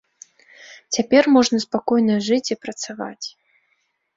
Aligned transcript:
Цяпер 0.95 1.23
можна 1.35 1.57
спакойна 1.65 2.15
жыць 2.29 2.51
і 2.53 2.59
працаваць. 2.67 3.27